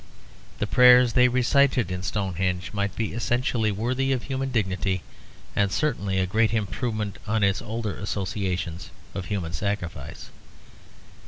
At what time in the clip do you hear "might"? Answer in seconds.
2.73-2.95